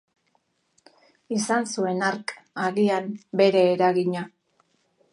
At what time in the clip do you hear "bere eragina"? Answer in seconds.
3.43-4.29